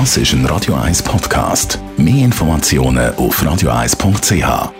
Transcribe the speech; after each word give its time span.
Das 0.00 0.16
ist 0.16 0.32
ein 0.32 0.44
Radio 0.46 0.74
1 0.74 1.04
Podcast. 1.04 1.78
Mehr 1.96 2.24
Informationen 2.24 3.14
auf 3.14 3.40
radio1.ch. 3.40 4.42
Radio 4.42 4.72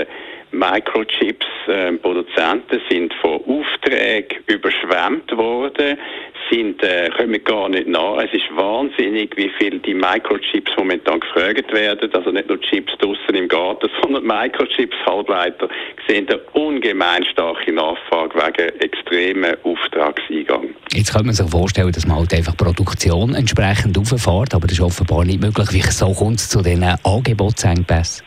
Microchips-Produzenten 0.52 2.78
äh, 2.78 2.82
sind 2.90 3.14
von 3.16 3.42
Aufträgen 3.46 4.40
überschwemmt 4.48 5.36
worden 5.36 5.98
sind, 6.50 6.82
äh, 6.84 7.10
kommen 7.18 7.44
gar 7.44 7.70
nicht 7.70 7.88
nach. 7.88 8.18
Es 8.18 8.34
ist 8.34 8.46
wahnsinnig, 8.56 9.36
wie 9.38 9.50
viel 9.58 9.80
die 9.80 9.94
Microchips 9.94 10.72
momentan 10.78 11.20
gefragt 11.20 11.72
werden. 11.74 12.14
Also 12.14 12.32
nicht 12.32 12.48
nur 12.48 12.60
Chips 12.62 12.94
draussen 13.00 13.36
im 13.36 13.48
Garten, 13.48 13.90
sondern 14.02 14.26
Microchips, 14.26 14.96
Halbleiter, 15.06 15.70
sehen 16.08 16.28
eine 16.30 16.40
ungemein 16.54 17.24
starke 17.26 17.72
Nachfrage 17.72 18.36
wegen 18.36 18.80
extremen 18.80 19.56
Auftragseingang. 19.64 20.76
Jetzt 20.92 21.12
könnte 21.12 21.28
man 21.28 21.36
sich 21.36 21.50
vorstellen, 21.50 21.92
dass 21.92 22.06
man 22.08 22.18
halt 22.18 22.34
einfach 22.34 22.56
Produktion 22.58 23.36
entsprechend 23.36 23.98
auffährt, 23.98 24.54
aber 24.54 24.68
das 24.68 24.74
ist 24.74 24.82
offenbar 24.82 25.26
nicht 25.26 25.42
möglich. 25.42 25.68
Wie 25.72 25.82
so 25.82 26.14
kommt 26.14 26.40
es 26.40 26.50
zu 26.50 26.62
diesen 26.62 26.84
Angebotsengpässen? 27.04 28.26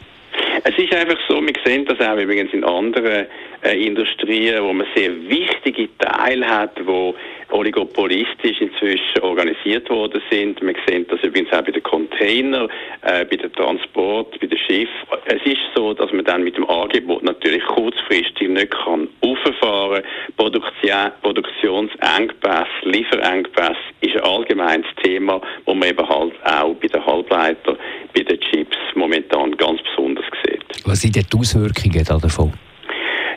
Es 0.65 0.77
ist 0.77 0.93
einfach 0.93 1.19
so, 1.29 1.41
wir 1.41 1.53
sehen 1.65 1.87
das 1.87 2.01
auch 2.01 2.17
übrigens 2.17 2.53
in 2.53 2.65
anderen 2.65 3.27
äh, 3.63 3.87
Industrien, 3.87 4.63
wo 4.63 4.73
man 4.73 4.87
sehr 4.95 5.11
wichtige 5.29 5.89
Teile 5.99 6.47
hat, 6.47 6.73
wo 6.85 7.15
oligopolistisch 7.51 8.61
inzwischen 8.61 9.21
organisiert 9.23 9.89
worden 9.91 10.21
sind. 10.31 10.61
Wir 10.61 10.75
sehen 10.87 11.07
das 11.09 11.21
übrigens 11.23 11.53
auch 11.53 11.63
bei 11.63 11.73
den 11.73 11.83
Containern, 11.83 12.69
äh, 13.03 13.25
bei 13.25 13.37
den 13.37 13.53
Transport, 13.53 14.39
bei 14.41 14.47
den 14.47 14.59
Schiffen. 14.59 14.93
Es 15.27 15.43
ist 15.45 15.61
so, 15.75 15.95
dass 15.95 16.13
man 16.13 16.25
dann 16.25 16.45
mit 16.45 16.57
dem 16.57 16.69
Angebot 16.69 17.23
natürlich 17.23 17.65
kurzfristig 17.65 18.49
nicht 18.49 18.71
kann 18.71 19.09
auffahren. 19.21 20.03
Produktion, 20.37 21.13
Produktionsengpässe, 21.23 22.67
Lieferengpässe 22.83 23.77
ist 24.01 24.17
ein 24.17 24.23
allgemeines 24.23 24.87
Thema, 25.03 25.41
wo 25.65 25.75
man 25.75 25.89
eben 25.89 26.09
halt 26.09 26.33
auch 26.45 26.75
bei 26.75 26.89
den 26.89 27.05
Halbleitern, 27.05 27.77
bei 28.15 28.23
den 28.23 28.41
Chips 28.41 28.77
momentan 28.95 29.57
ganz 29.57 29.81
besonders 29.83 30.25
sieht. 30.45 30.87
Was 30.87 31.01
sind 31.01 31.17
die 31.17 31.25
Auswirkungen 31.37 32.05
davon? 32.05 32.53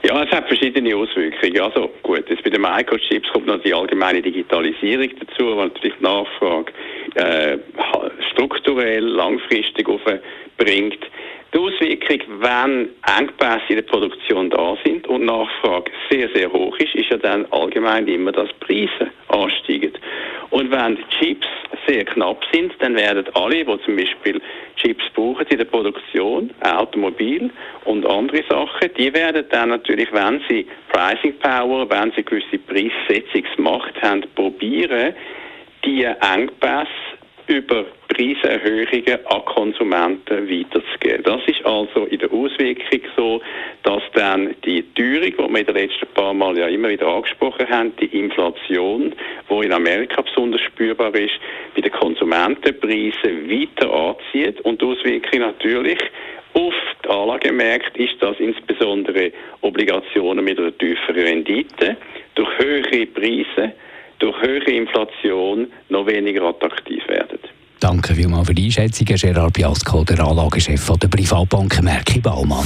Ja, 0.03 0.23
es 0.23 0.31
hat 0.31 0.47
verschiedene 0.47 0.95
Auswirkungen. 0.95 1.59
Also 1.61 1.91
gut, 2.01 2.27
jetzt 2.27 2.43
bei 2.43 2.49
den 2.49 2.61
Microchips 2.61 3.29
kommt 3.29 3.45
noch 3.45 3.61
die 3.61 3.73
allgemeine 3.73 4.21
Digitalisierung 4.21 5.09
dazu, 5.19 5.55
weil 5.55 5.67
natürlich 5.67 5.97
die 5.99 6.03
Nachfrage 6.03 6.71
äh, 7.15 7.57
strukturell 8.31 9.03
langfristig 9.03 9.87
aufbringt. 9.87 10.97
Die 11.53 11.57
Auswirkung, 11.57 12.19
wenn 12.39 12.89
Engpässe 13.15 13.61
in 13.69 13.75
der 13.75 13.83
Produktion 13.83 14.49
da 14.49 14.75
sind 14.83 15.05
und 15.07 15.25
Nachfrage 15.25 15.91
sehr, 16.09 16.29
sehr 16.33 16.51
hoch 16.51 16.75
ist, 16.77 16.95
ist 16.95 17.11
ja 17.11 17.17
dann 17.17 17.45
allgemein 17.51 18.07
immer, 18.07 18.31
dass 18.31 18.51
Preise 18.53 19.11
ansteigen. 19.27 19.91
Und 20.49 20.71
wenn 20.71 20.95
die 20.95 21.03
Chips 21.19 21.47
sehr 21.87 22.05
knapp 22.05 22.43
sind, 22.51 22.73
dann 22.79 22.95
werden 22.95 23.25
alle, 23.33 23.65
die 23.65 23.85
zum 23.85 23.95
Beispiel 23.95 24.41
Chips 24.75 25.03
brauchen 25.13 25.45
in 25.47 25.57
der 25.57 25.65
Produktion, 25.65 26.51
Automobil 26.61 27.49
und 27.85 28.05
andere 28.05 28.43
Sachen, 28.49 28.89
die 28.97 29.13
werden 29.13 29.45
dann 29.49 29.69
natürlich, 29.69 30.11
wenn 30.11 30.41
sie 30.49 30.67
Pricing 30.91 31.37
Power, 31.39 31.89
wenn 31.89 32.11
sie 32.11 32.23
gewisse 32.23 32.57
Preissetzungsmacht 32.59 34.01
haben, 34.01 34.23
probieren, 34.35 35.13
die 35.83 36.03
Engpässe 36.03 36.87
über 37.47 37.85
Preiserhöhungen 38.07 39.25
an 39.25 39.45
Konsumenten 39.45 40.49
weiterzugeben. 40.49 41.23
Das 41.23 41.41
ist 41.47 41.65
also 41.65 42.05
in 42.05 42.19
der 42.19 42.31
Auswirkung 42.31 43.01
so, 43.15 43.41
dass 43.83 44.03
dann 44.13 44.55
die 44.65 44.83
Teuerung, 44.93 45.23
die 45.23 45.37
wir 45.37 45.59
in 45.59 45.65
den 45.65 45.75
letzten 45.75 46.07
paar 46.13 46.33
Mal 46.33 46.57
ja 46.57 46.67
immer 46.67 46.89
wieder 46.89 47.07
angesprochen 47.07 47.69
haben, 47.69 47.93
die 47.97 48.05
Inflation, 48.17 49.13
die 49.49 49.65
in 49.65 49.73
Amerika 49.73 50.21
besonders 50.21 50.61
spürbar 50.61 51.13
ist, 51.15 51.33
bei 51.75 51.81
den 51.81 51.91
Konsumentenpreisen 51.91 53.49
weiter 53.49 53.91
anzieht 53.91 54.61
und 54.61 54.81
die 54.81 54.85
Auswirkung 54.85 55.39
natürlich 55.39 55.99
auf 56.53 56.73
die 57.03 57.09
Anlagemärkte 57.09 58.03
ist, 58.03 58.21
dass 58.21 58.37
insbesondere 58.39 59.31
Obligationen 59.61 60.43
mit 60.43 60.59
einer 60.59 60.77
tieferen 60.77 61.23
Rendite 61.23 61.97
durch 62.35 62.49
höhere 62.57 63.05
Preise 63.07 63.73
durch 64.21 64.39
höhere 64.41 64.71
Inflation 64.71 65.67
noch 65.89 66.05
weniger 66.05 66.43
attraktiv 66.43 67.05
werden. 67.07 67.39
Danke 67.79 68.13
vielmals 68.13 68.47
für 68.47 68.53
die 68.53 68.65
Einschätzung, 68.65 69.07
Gerard 69.07 69.53
Biasco, 69.53 70.03
der 70.03 70.19
Anlagechef 70.19 70.91
der 71.01 71.07
Privatbank 71.07 71.81
Merki 71.81 72.19
Baumann. 72.19 72.65